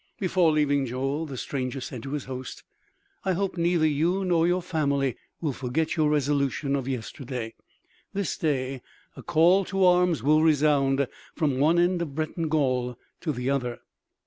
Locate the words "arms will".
9.85-10.41